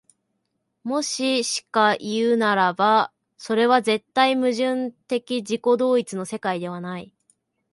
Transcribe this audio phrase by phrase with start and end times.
[0.83, 7.13] もししかいうならば、それは絶対矛盾的自己同一の世界ではない。